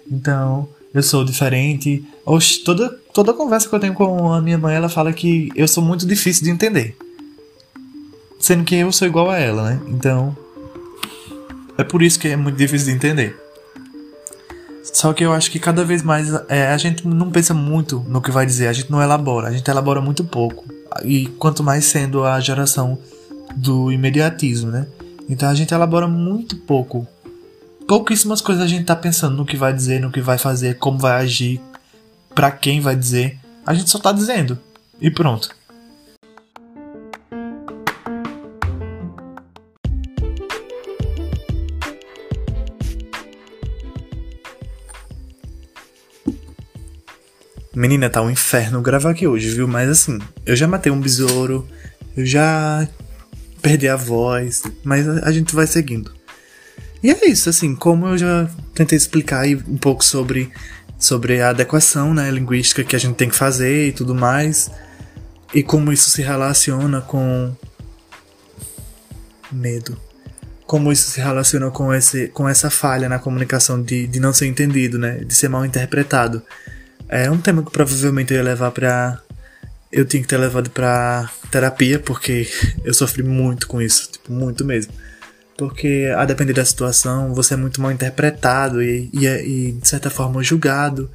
Então, 0.09 0.69
eu 0.93 1.01
sou 1.01 1.25
diferente. 1.25 2.05
Oxe, 2.23 2.63
toda, 2.63 2.89
toda 3.11 3.33
conversa 3.33 3.67
que 3.67 3.73
eu 3.73 3.79
tenho 3.79 3.95
com 3.95 4.31
a 4.31 4.39
minha 4.39 4.59
mãe, 4.59 4.75
ela 4.75 4.87
fala 4.87 5.11
que 5.11 5.51
eu 5.55 5.67
sou 5.67 5.83
muito 5.83 6.05
difícil 6.05 6.43
de 6.43 6.51
entender. 6.51 6.95
Sendo 8.39 8.63
que 8.63 8.75
eu 8.75 8.91
sou 8.91 9.07
igual 9.07 9.31
a 9.31 9.39
ela, 9.39 9.71
né? 9.71 9.81
Então, 9.87 10.37
é 11.75 11.83
por 11.83 12.03
isso 12.03 12.19
que 12.19 12.27
é 12.27 12.35
muito 12.35 12.57
difícil 12.57 12.89
de 12.89 12.93
entender. 12.93 13.35
Só 14.83 15.11
que 15.11 15.25
eu 15.25 15.33
acho 15.33 15.49
que 15.49 15.57
cada 15.57 15.83
vez 15.83 16.03
mais 16.03 16.31
é, 16.47 16.67
a 16.67 16.77
gente 16.77 17.07
não 17.07 17.31
pensa 17.31 17.51
muito 17.51 18.05
no 18.07 18.21
que 18.21 18.29
vai 18.29 18.45
dizer, 18.45 18.67
a 18.67 18.73
gente 18.73 18.91
não 18.91 19.01
elabora, 19.01 19.47
a 19.47 19.51
gente 19.51 19.67
elabora 19.67 19.99
muito 20.01 20.23
pouco. 20.23 20.63
E 21.03 21.25
quanto 21.39 21.63
mais 21.63 21.85
sendo 21.85 22.23
a 22.23 22.39
geração 22.39 22.99
do 23.55 23.91
imediatismo, 23.91 24.69
né? 24.69 24.85
Então 25.27 25.49
a 25.49 25.55
gente 25.55 25.73
elabora 25.73 26.07
muito 26.07 26.55
pouco. 26.57 27.07
Pouquíssimas 27.87 28.41
coisas 28.41 28.63
a 28.63 28.67
gente 28.67 28.85
tá 28.85 28.95
pensando 28.95 29.35
no 29.35 29.45
que 29.45 29.57
vai 29.57 29.73
dizer, 29.73 29.99
no 29.99 30.11
que 30.11 30.21
vai 30.21 30.37
fazer, 30.37 30.77
como 30.77 30.97
vai 30.97 31.23
agir, 31.23 31.61
para 32.33 32.51
quem 32.51 32.79
vai 32.79 32.95
dizer. 32.95 33.39
A 33.65 33.73
gente 33.73 33.89
só 33.89 33.99
tá 33.99 34.11
dizendo. 34.11 34.57
E 34.99 35.09
pronto. 35.09 35.49
Menina, 47.75 48.09
tá 48.09 48.21
um 48.21 48.31
inferno 48.31 48.81
gravar 48.81 49.11
aqui 49.11 49.27
hoje, 49.27 49.49
viu? 49.49 49.67
Mas 49.67 49.89
assim, 49.89 50.19
eu 50.45 50.55
já 50.55 50.65
matei 50.65 50.91
um 50.91 50.99
besouro, 50.99 51.67
eu 52.15 52.25
já 52.25 52.87
perder 53.65 53.89
a 53.89 53.95
voz, 53.95 54.61
mas 54.83 55.07
a, 55.07 55.31
gente 55.31 55.55
vai 55.55 55.65
seguindo. 55.65 56.13
E 57.01 57.09
é 57.09 57.25
isso, 57.25 57.49
assim, 57.49 57.75
como 57.75 58.05
eu 58.05 58.15
já 58.15 58.47
tentei 58.75 58.95
explicar 58.95 59.39
aí 59.39 59.55
um 59.55 59.77
pouco 59.77 60.05
sobre, 60.05 60.51
sobre 60.99 61.41
a 61.41 61.49
adequação 61.49 62.13
né, 62.13 62.29
linguística 62.29 62.83
que 62.83 62.95
a 62.95 62.99
gente 62.99 63.15
tem 63.15 63.27
que 63.27 63.35
fazer 63.35 63.87
e 63.87 63.91
tudo 63.91 64.13
mais, 64.13 64.69
e 65.51 65.63
como 65.63 65.91
isso 65.91 66.11
se 66.11 66.21
relaciona 66.21 67.01
com 67.01 67.55
medo. 69.51 69.99
Como 70.67 70.91
isso 70.91 71.09
se 71.09 71.19
relaciona 71.19 71.71
com, 71.71 71.91
esse, 71.91 72.27
com 72.27 72.47
essa 72.47 72.69
falha 72.69 73.09
na 73.09 73.17
comunicação 73.17 73.81
de, 73.81 74.05
de 74.05 74.19
não 74.19 74.31
ser 74.31 74.45
entendido, 74.45 74.99
né? 74.99 75.23
De 75.23 75.33
ser 75.33 75.47
mal 75.47 75.65
interpretado. 75.65 76.41
É 77.09 77.31
um 77.31 77.37
tema 77.37 77.63
que 77.63 77.71
provavelmente 77.71 78.31
eu 78.31 78.37
ia 78.37 78.43
levar 78.43 78.71
para 78.71 79.21
eu 79.91 80.05
tinha 80.05 80.21
que 80.21 80.27
ter 80.27 80.37
levado 80.37 80.69
pra 80.69 81.29
terapia, 81.51 81.99
porque 81.99 82.47
eu 82.83 82.93
sofri 82.93 83.23
muito 83.23 83.67
com 83.67 83.81
isso, 83.81 84.09
tipo, 84.11 84.31
muito 84.31 84.65
mesmo. 84.65 84.93
Porque, 85.57 86.11
a 86.15 86.25
depender 86.25 86.53
da 86.53 86.65
situação, 86.65 87.33
você 87.33 87.53
é 87.53 87.57
muito 87.57 87.81
mal 87.81 87.91
interpretado 87.91 88.83
e, 88.83 89.09
e, 89.13 89.25
e 89.25 89.71
de 89.71 89.87
certa 89.87 90.09
forma, 90.09 90.43
julgado 90.43 91.09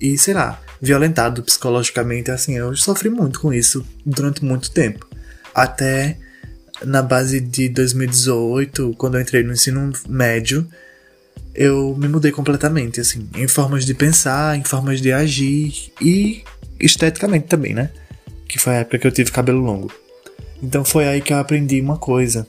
e, 0.00 0.18
sei 0.18 0.34
lá, 0.34 0.60
violentado 0.80 1.42
psicologicamente. 1.42 2.30
Assim, 2.30 2.56
eu 2.56 2.74
sofri 2.74 3.08
muito 3.08 3.40
com 3.40 3.52
isso 3.52 3.86
durante 4.04 4.44
muito 4.44 4.70
tempo. 4.70 5.06
Até 5.54 6.18
na 6.84 7.02
base 7.02 7.40
de 7.40 7.68
2018, 7.68 8.94
quando 8.98 9.16
eu 9.16 9.20
entrei 9.20 9.44
no 9.44 9.52
ensino 9.52 9.92
médio, 10.08 10.66
eu 11.54 11.96
me 11.96 12.08
mudei 12.08 12.32
completamente, 12.32 13.00
assim, 13.00 13.28
em 13.36 13.46
formas 13.46 13.84
de 13.84 13.94
pensar, 13.94 14.58
em 14.58 14.64
formas 14.64 15.00
de 15.00 15.12
agir 15.12 15.92
e 16.00 16.42
esteticamente 16.80 17.46
também, 17.46 17.72
né? 17.72 17.90
Que 18.54 18.60
foi 18.60 18.74
a 18.74 18.78
época 18.78 19.00
que 19.00 19.06
eu 19.08 19.10
tive 19.10 19.32
cabelo 19.32 19.60
longo. 19.60 19.92
Então 20.62 20.84
foi 20.84 21.08
aí 21.08 21.20
que 21.20 21.32
eu 21.32 21.38
aprendi 21.38 21.80
uma 21.80 21.98
coisa. 21.98 22.46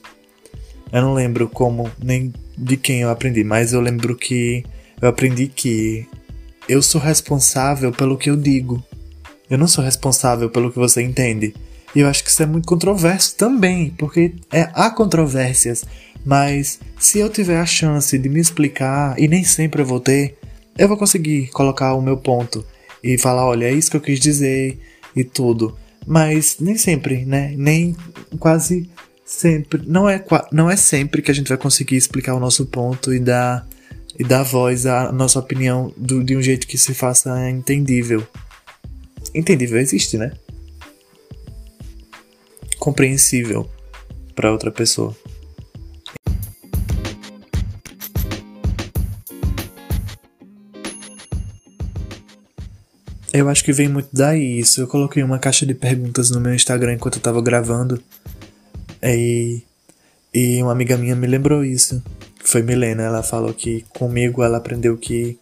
Eu 0.92 1.02
não 1.02 1.12
lembro 1.12 1.48
como 1.48 1.90
nem 2.00 2.32
de 2.56 2.76
quem 2.76 3.00
eu 3.00 3.10
aprendi, 3.10 3.42
mas 3.42 3.72
eu 3.72 3.80
lembro 3.80 4.14
que 4.14 4.64
eu 5.02 5.08
aprendi 5.08 5.48
que 5.48 6.06
eu 6.68 6.80
sou 6.80 7.00
responsável 7.00 7.90
pelo 7.90 8.16
que 8.16 8.30
eu 8.30 8.36
digo. 8.36 8.80
Eu 9.50 9.58
não 9.58 9.66
sou 9.66 9.82
responsável 9.82 10.48
pelo 10.48 10.70
que 10.70 10.78
você 10.78 11.02
entende. 11.02 11.56
E 11.92 11.98
eu 11.98 12.06
acho 12.06 12.22
que 12.22 12.30
isso 12.30 12.40
é 12.40 12.46
muito 12.46 12.68
controverso 12.68 13.34
também, 13.34 13.90
porque 13.98 14.32
é, 14.52 14.70
há 14.74 14.88
controvérsias, 14.90 15.84
mas 16.24 16.78
se 17.00 17.18
eu 17.18 17.28
tiver 17.28 17.58
a 17.58 17.66
chance 17.66 18.16
de 18.16 18.28
me 18.28 18.38
explicar, 18.38 19.18
e 19.18 19.26
nem 19.26 19.42
sempre 19.42 19.82
eu 19.82 19.86
vou 19.86 19.98
ter, 19.98 20.38
eu 20.78 20.86
vou 20.86 20.96
conseguir 20.96 21.48
colocar 21.48 21.94
o 21.94 22.00
meu 22.00 22.16
ponto 22.16 22.64
e 23.02 23.18
falar: 23.18 23.44
olha, 23.44 23.64
é 23.64 23.72
isso 23.72 23.90
que 23.90 23.96
eu 23.96 24.00
quis 24.00 24.20
dizer 24.20 24.78
e 25.16 25.24
tudo 25.24 25.76
mas 26.06 26.58
nem 26.60 26.78
sempre, 26.78 27.24
né? 27.24 27.52
Nem 27.56 27.96
quase 28.38 28.88
sempre. 29.24 29.82
Não 29.86 30.08
é, 30.08 30.24
não 30.52 30.70
é 30.70 30.76
sempre 30.76 31.20
que 31.20 31.30
a 31.30 31.34
gente 31.34 31.48
vai 31.48 31.58
conseguir 31.58 31.96
explicar 31.96 32.34
o 32.34 32.40
nosso 32.40 32.64
ponto 32.66 33.12
e 33.12 33.18
dar, 33.18 33.66
e 34.16 34.22
dar 34.22 34.44
voz 34.44 34.86
à 34.86 35.10
nossa 35.10 35.38
opinião 35.38 35.92
do, 35.96 36.22
de 36.22 36.36
um 36.36 36.40
jeito 36.40 36.66
que 36.66 36.78
se 36.78 36.94
faça 36.94 37.50
entendível. 37.50 38.26
Entendível 39.34 39.78
existe, 39.78 40.16
né? 40.16 40.32
Compreensível 42.78 43.68
para 44.34 44.52
outra 44.52 44.70
pessoa. 44.70 45.16
Eu 53.36 53.50
acho 53.50 53.62
que 53.62 53.70
vem 53.70 53.86
muito 53.86 54.08
daí 54.10 54.60
isso. 54.60 54.80
Eu 54.80 54.88
coloquei 54.88 55.22
uma 55.22 55.38
caixa 55.38 55.66
de 55.66 55.74
perguntas 55.74 56.30
no 56.30 56.40
meu 56.40 56.54
Instagram 56.54 56.94
enquanto 56.94 57.16
eu 57.16 57.20
tava 57.20 57.42
gravando. 57.42 58.02
E, 59.02 59.62
e 60.32 60.62
uma 60.62 60.72
amiga 60.72 60.96
minha 60.96 61.14
me 61.14 61.26
lembrou 61.26 61.62
isso. 61.62 62.02
Foi 62.42 62.62
Milena. 62.62 63.02
Ela 63.02 63.22
falou 63.22 63.52
que 63.52 63.84
comigo 63.90 64.42
ela 64.42 64.56
aprendeu 64.56 64.96
que. 64.96 65.38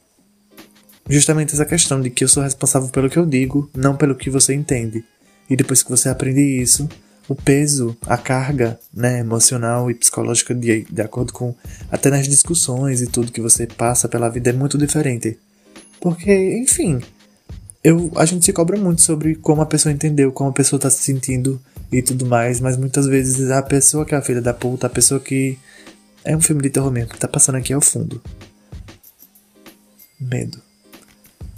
Justamente 1.09 1.55
essa 1.55 1.65
questão 1.65 2.01
de 2.01 2.11
que 2.11 2.25
eu 2.25 2.29
sou 2.29 2.43
responsável 2.43 2.89
pelo 2.89 3.09
que 3.09 3.17
eu 3.17 3.25
digo, 3.25 3.71
não 3.73 3.97
pelo 3.97 4.17
que 4.17 4.29
você 4.29 4.55
entende. 4.55 5.05
E 5.49 5.55
depois 5.55 5.81
que 5.81 5.91
você 5.91 6.09
aprende 6.09 6.41
isso, 6.41 6.89
o 7.29 7.37
peso, 7.37 7.97
a 8.09 8.17
carga 8.17 8.77
né, 8.93 9.21
emocional 9.21 9.89
e 9.89 9.95
psicológica 9.95 10.53
de, 10.53 10.85
de 10.91 11.01
acordo 11.01 11.33
com. 11.33 11.55
até 11.93 12.11
nas 12.11 12.27
discussões 12.27 13.01
e 13.01 13.07
tudo 13.07 13.31
que 13.31 13.41
você 13.41 13.69
passa 13.69 14.09
pela 14.09 14.29
vida 14.29 14.51
é 14.51 14.53
muito 14.53 14.77
diferente. 14.77 15.39
Porque, 16.01 16.59
enfim, 16.59 17.01
eu, 17.85 18.11
a 18.17 18.25
gente 18.25 18.47
se 18.47 18.53
cobra 18.53 18.79
muito 18.79 19.03
sobre 19.03 19.35
como 19.35 19.61
a 19.61 19.67
pessoa 19.67 19.93
entendeu, 19.93 20.33
como 20.33 20.49
a 20.49 20.53
pessoa 20.55 20.81
tá 20.81 20.89
se 20.89 21.03
sentindo 21.03 21.61
e 21.93 22.01
tudo 22.01 22.25
mais, 22.25 22.59
mas 22.59 22.79
muitas 22.79 23.07
vezes 23.07 23.51
a 23.51 23.63
pessoa 23.63 24.07
que 24.07 24.15
é 24.15 24.19
a 24.19 24.23
filha 24.23 24.41
da 24.41 24.55
puta, 24.55 24.87
a 24.87 24.91
pessoa 24.91 25.21
que. 25.21 25.59
É 26.25 26.35
um 26.35 26.41
filme 26.41 26.63
de 26.63 26.71
terror 26.71 26.91
mesmo, 26.91 27.11
que 27.11 27.19
tá 27.19 27.29
passando 27.29 27.57
aqui 27.57 27.75
ao 27.75 27.83
fundo. 27.83 28.23
Medo. 30.19 30.59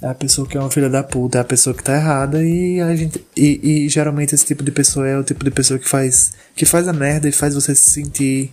É 0.02 0.08
a 0.08 0.14
pessoa 0.14 0.46
que 0.48 0.56
é 0.56 0.60
uma 0.60 0.70
filha 0.70 0.90
da 0.90 1.04
puta, 1.04 1.38
é 1.38 1.40
a 1.40 1.44
pessoa 1.44 1.74
que 1.74 1.84
tá 1.84 1.94
errada 1.94 2.44
e 2.44 2.80
a 2.80 2.96
gente. 2.96 3.24
E, 3.36 3.84
e 3.84 3.88
geralmente 3.88 4.34
esse 4.34 4.44
tipo 4.44 4.64
de 4.64 4.72
pessoa 4.72 5.06
é 5.06 5.16
o 5.16 5.22
tipo 5.22 5.44
de 5.44 5.52
pessoa 5.52 5.78
que 5.78 5.88
faz. 5.88 6.32
que 6.56 6.66
faz 6.66 6.88
a 6.88 6.92
merda 6.92 7.28
e 7.28 7.32
faz 7.32 7.54
você 7.54 7.72
se 7.72 7.88
sentir 7.88 8.50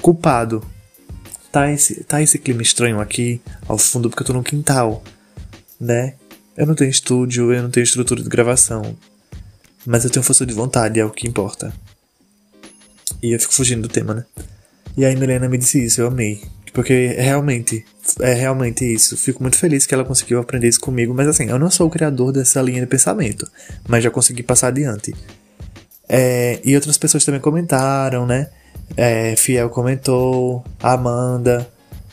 culpado. 0.00 0.64
Tá 1.52 1.70
esse, 1.70 2.02
tá 2.04 2.22
esse 2.22 2.38
clima 2.38 2.62
estranho 2.62 3.00
aqui 3.00 3.42
ao 3.68 3.76
fundo 3.76 4.08
porque 4.08 4.22
eu 4.22 4.26
tô 4.26 4.32
no 4.32 4.42
quintal, 4.42 5.04
né? 5.78 6.14
Eu 6.56 6.66
não 6.66 6.74
tenho 6.74 6.90
estúdio, 6.90 7.52
eu 7.52 7.62
não 7.62 7.70
tenho 7.70 7.84
estrutura 7.84 8.22
de 8.22 8.28
gravação. 8.28 8.96
Mas 9.86 10.04
eu 10.04 10.10
tenho 10.10 10.22
força 10.22 10.44
de 10.44 10.52
vontade, 10.52 11.00
é 11.00 11.04
o 11.04 11.10
que 11.10 11.26
importa. 11.26 11.72
E 13.22 13.32
eu 13.32 13.40
fico 13.40 13.52
fugindo 13.52 13.82
do 13.82 13.88
tema, 13.88 14.14
né? 14.14 14.24
E 14.96 15.04
aí 15.04 15.16
Milena 15.16 15.48
me 15.48 15.58
disse 15.58 15.84
isso, 15.84 16.00
eu 16.00 16.08
amei. 16.08 16.42
Porque 16.72 17.08
realmente, 17.18 17.84
é 18.20 18.32
realmente 18.32 18.84
isso. 18.84 19.16
Fico 19.16 19.42
muito 19.42 19.56
feliz 19.56 19.86
que 19.86 19.94
ela 19.94 20.04
conseguiu 20.04 20.38
aprender 20.38 20.68
isso 20.68 20.80
comigo. 20.80 21.12
Mas 21.14 21.28
assim, 21.28 21.48
eu 21.48 21.58
não 21.58 21.70
sou 21.70 21.86
o 21.86 21.90
criador 21.90 22.32
dessa 22.32 22.60
linha 22.62 22.80
de 22.80 22.86
pensamento. 22.86 23.50
Mas 23.88 24.04
já 24.04 24.10
consegui 24.10 24.42
passar 24.42 24.68
adiante. 24.68 25.14
É, 26.08 26.60
e 26.64 26.74
outras 26.74 26.98
pessoas 26.98 27.24
também 27.24 27.40
comentaram, 27.40 28.26
né? 28.26 28.48
É, 28.96 29.34
Fiel 29.36 29.70
comentou, 29.70 30.64
Amanda. 30.80 31.68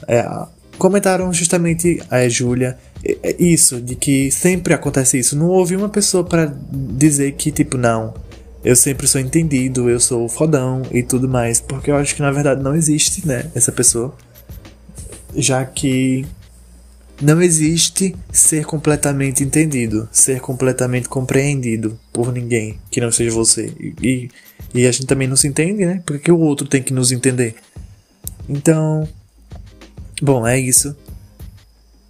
É, 0.08 0.26
comentaram 0.78 1.32
justamente 1.34 2.02
a 2.10 2.20
é, 2.20 2.30
Júlia 2.30 2.78
isso, 3.40 3.82
de 3.82 3.96
que 3.96 4.32
sempre 4.32 4.74
acontece 4.74 5.18
isso. 5.18 5.38
Não 5.38 5.48
houve 5.48 5.76
uma 5.76 5.90
pessoa 5.90 6.24
para 6.24 6.54
dizer 6.72 7.34
que, 7.34 7.52
tipo, 7.52 7.78
não, 7.78 8.14
eu 8.64 8.76
sempre 8.76 9.08
sou 9.08 9.22
entendido, 9.22 9.90
eu 9.90 10.00
sou 10.00 10.28
fodão 10.28 10.82
e 10.92 11.02
tudo 11.02 11.30
mais, 11.30 11.62
porque 11.62 11.90
eu 11.90 11.96
acho 11.96 12.16
que 12.16 12.22
na 12.22 12.32
verdade 12.32 12.62
não 12.62 12.76
existe, 12.76 13.26
né, 13.26 13.50
essa 13.56 13.72
pessoa. 13.72 14.14
Já 15.36 15.64
que 15.64 16.26
não 17.22 17.42
existe 17.42 18.16
ser 18.32 18.66
completamente 18.66 19.44
entendido, 19.44 20.08
ser 20.12 20.40
completamente 20.40 21.08
compreendido 21.08 22.00
por 22.12 22.32
ninguém 22.32 22.80
que 22.92 23.02
não 23.02 23.12
seja 23.12 23.32
você. 23.32 23.74
E, 24.02 24.30
e, 24.74 24.86
a 24.86 24.92
gente 24.92 25.06
também 25.06 25.28
não 25.28 25.36
se 25.36 25.48
entende, 25.48 25.86
né? 25.86 26.02
Porque 26.06 26.32
o 26.32 26.40
outro 26.40 26.68
tem 26.68 26.82
que 26.84 26.94
nos 26.94 27.12
entender. 27.12 27.56
Então, 28.48 29.08
bom, 30.22 30.46
é 30.46 30.60
isso. 30.60 30.96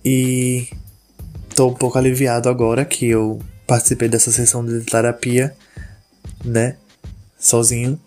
E 0.04 0.68
tô 1.58 1.70
um 1.70 1.74
pouco 1.74 1.98
aliviado 1.98 2.48
agora 2.50 2.86
que 2.86 3.08
eu 3.08 3.40
participei 3.66 4.08
dessa 4.08 4.32
sessão 4.32 4.64
de 4.64 4.80
terapia 4.82 5.56
né? 6.46 6.76
Sozinho. 7.40 8.00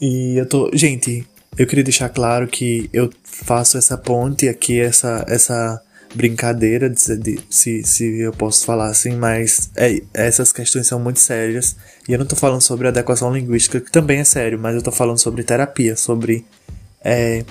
E 0.00 0.36
eu 0.36 0.46
tô. 0.46 0.70
Gente, 0.74 1.24
eu 1.56 1.66
queria 1.66 1.84
deixar 1.84 2.08
claro 2.08 2.48
que 2.48 2.90
eu 2.92 3.10
faço 3.22 3.78
essa 3.78 3.96
ponte 3.96 4.48
aqui, 4.48 4.80
essa, 4.80 5.24
essa 5.28 5.80
brincadeira, 6.14 6.90
de, 6.90 7.16
de, 7.16 7.40
se, 7.48 7.84
se 7.84 8.20
eu 8.20 8.32
posso 8.32 8.64
falar 8.64 8.88
assim, 8.88 9.14
mas 9.16 9.70
é, 9.76 10.00
essas 10.12 10.52
questões 10.52 10.88
são 10.88 10.98
muito 10.98 11.20
sérias. 11.20 11.76
E 12.08 12.12
eu 12.12 12.18
não 12.18 12.26
tô 12.26 12.34
falando 12.34 12.60
sobre 12.60 12.88
adequação 12.88 13.32
linguística, 13.32 13.80
que 13.80 13.90
também 13.92 14.18
é 14.18 14.24
sério, 14.24 14.58
mas 14.58 14.74
eu 14.74 14.82
tô 14.82 14.90
falando 14.90 15.18
sobre 15.18 15.44
terapia, 15.44 15.94
sobre. 15.94 16.44
É, 17.00 17.44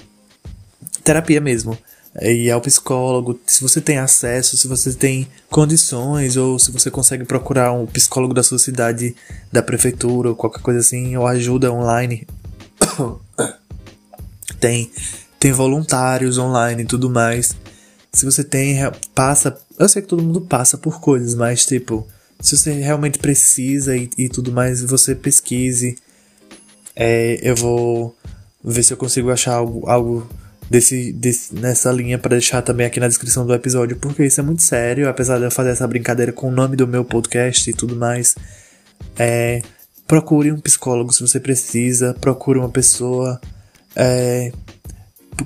terapia 1.01 1.39
mesmo 1.39 1.77
e 2.22 2.50
ao 2.50 2.62
psicólogo, 2.62 3.38
se 3.45 3.62
você 3.62 3.81
tem 3.81 3.98
acesso, 3.98 4.57
se 4.57 4.67
você 4.67 4.93
tem 4.93 5.27
condições, 5.50 6.38
ou 6.38 6.57
se 6.57 6.72
você 6.72 6.89
consegue 6.89 7.25
procurar 7.25 7.74
um 7.74 7.86
psicólogo 7.86 8.34
da 8.34 8.41
sua 8.41 8.57
cidade, 8.57 9.13
da 9.51 9.62
prefeitura, 9.62 10.29
ou 10.29 10.36
qualquer 10.36 10.62
coisa 10.62 10.79
assim, 10.79 11.17
ou 11.17 11.27
ajuda 11.27 11.72
online. 11.74 12.25
tem, 14.62 14.89
tem 15.38 15.51
voluntários 15.51 16.38
online 16.38 16.84
e 16.84 16.86
tudo 16.86 17.10
mais. 17.10 17.53
Se 18.13 18.24
você 18.24 18.45
tem, 18.45 18.77
passa. 19.13 19.57
Eu 19.77 19.89
sei 19.89 20.01
que 20.01 20.07
todo 20.07 20.24
mundo 20.24 20.39
passa 20.39 20.77
por 20.77 21.01
coisas, 21.01 21.36
mas 21.36 21.65
tipo, 21.65 22.07
se 22.39 22.55
você 22.55 22.72
realmente 22.72 23.19
precisa 23.19 23.98
e, 23.98 24.10
e 24.17 24.29
tudo 24.29 24.53
mais, 24.53 24.81
você 24.81 25.13
pesquise. 25.13 25.98
É, 26.95 27.39
eu 27.41 27.57
vou 27.57 28.15
ver 28.63 28.84
se 28.84 28.93
eu 28.93 28.98
consigo 28.98 29.29
achar 29.29 29.55
algo, 29.55 29.86
algo 29.89 30.29
desse, 30.69 31.12
desse, 31.13 31.55
nessa 31.55 31.91
linha 31.91 32.17
para 32.17 32.31
deixar 32.31 32.62
também 32.62 32.86
aqui 32.86 33.00
na 33.00 33.07
descrição 33.07 33.45
do 33.45 33.53
episódio, 33.53 33.98
porque 33.98 34.25
isso 34.25 34.39
é 34.39 34.43
muito 34.43 34.63
sério, 34.63 35.07
apesar 35.07 35.38
de 35.38 35.45
eu 35.45 35.51
fazer 35.51 35.69
essa 35.69 35.88
brincadeira 35.88 36.31
com 36.31 36.48
o 36.48 36.51
nome 36.51 36.75
do 36.75 36.88
meu 36.88 37.05
podcast 37.05 37.69
e 37.69 37.74
tudo 37.74 37.95
mais. 37.95 38.36
É, 39.17 39.62
procure 40.07 40.51
um 40.51 40.60
psicólogo 40.60 41.13
se 41.13 41.22
você 41.22 41.39
precisa, 41.39 42.13
procure 42.19 42.60
uma 42.60 42.69
pessoa. 42.69 43.39
É, 43.95 44.51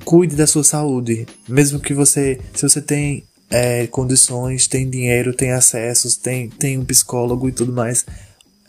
cuide 0.06 0.36
da 0.36 0.46
sua 0.46 0.64
saúde, 0.64 1.26
mesmo 1.48 1.80
que 1.80 1.94
você, 1.94 2.40
se 2.54 2.68
você 2.68 2.82
tem 2.82 3.24
é, 3.50 3.88
condições, 3.88 4.68
tem 4.68 4.90
dinheiro, 4.90 5.34
tem 5.34 5.52
acessos, 5.52 6.16
tem, 6.16 6.50
tem 6.50 6.78
um 6.78 6.86
psicólogo 6.86 7.50
e 7.50 7.52
tudo 7.52 7.74
mais, 7.74 8.06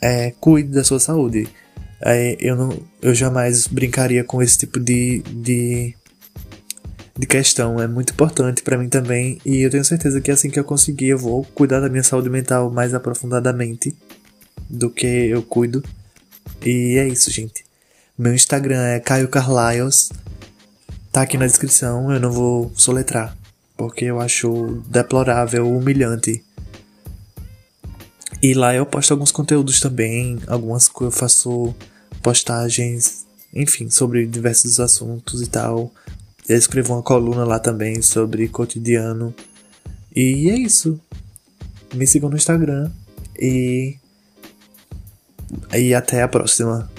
é, 0.01 0.33
cuide 0.39 0.69
da 0.69 0.83
sua 0.83 0.99
saúde. 0.99 1.47
É, 2.03 2.35
eu, 2.39 2.55
não, 2.55 2.75
eu 3.01 3.13
jamais 3.13 3.67
brincaria 3.67 4.23
com 4.23 4.41
esse 4.41 4.57
tipo 4.57 4.79
de, 4.79 5.21
de 5.29 5.95
de 7.17 7.27
questão 7.27 7.79
é 7.79 7.87
muito 7.87 8.13
importante 8.13 8.61
para 8.61 8.77
mim 8.77 8.87
também 8.87 9.39
e 9.45 9.61
eu 9.61 9.69
tenho 9.69 9.83
certeza 9.83 10.21
que 10.21 10.31
assim 10.31 10.49
que 10.49 10.59
eu 10.59 10.63
conseguir 10.63 11.09
eu 11.09 11.17
vou 11.17 11.43
cuidar 11.43 11.79
da 11.79 11.89
minha 11.89 12.03
saúde 12.03 12.29
mental 12.29 12.71
mais 12.71 12.93
aprofundadamente 12.93 13.95
do 14.69 14.89
que 14.89 15.05
eu 15.05 15.43
cuido. 15.43 15.83
E 16.65 16.97
é 16.97 17.07
isso, 17.07 17.29
gente. 17.29 17.65
Meu 18.17 18.33
Instagram 18.33 18.81
é 18.81 18.99
Caio 18.99 19.27
Carlyles. 19.27 20.11
Tá 21.11 21.23
aqui 21.23 21.37
na 21.37 21.45
descrição, 21.45 22.11
eu 22.11 22.19
não 22.19 22.31
vou 22.31 22.71
soletrar, 22.75 23.35
porque 23.75 24.05
eu 24.05 24.21
acho 24.21 24.81
deplorável, 24.87 25.69
humilhante. 25.69 26.41
E 28.41 28.53
lá 28.53 28.73
eu 28.73 28.85
posto 28.85 29.11
alguns 29.11 29.31
conteúdos 29.31 29.81
também, 29.81 30.39
algumas 30.47 30.89
eu 31.01 31.11
faço 31.11 31.75
postagens, 32.23 33.25
enfim, 33.53 33.89
sobre 33.89 34.25
diversos 34.25 34.79
assuntos 34.79 35.41
e 35.41 35.47
tal. 35.47 35.91
Eu 36.47 36.57
escrevo 36.57 36.93
uma 36.93 37.03
coluna 37.03 37.45
lá 37.45 37.59
também 37.59 38.01
sobre 38.01 38.47
cotidiano. 38.47 39.33
E 40.13 40.49
é 40.49 40.57
isso. 40.57 40.99
Me 41.93 42.05
sigam 42.05 42.29
no 42.29 42.35
Instagram 42.35 42.91
e. 43.39 43.95
E 45.73 45.93
até 45.93 46.21
a 46.21 46.27
próxima. 46.27 46.90